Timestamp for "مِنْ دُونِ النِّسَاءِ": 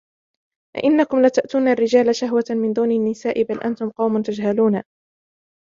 2.49-3.43